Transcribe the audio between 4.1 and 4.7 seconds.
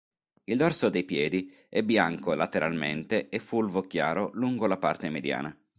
lungo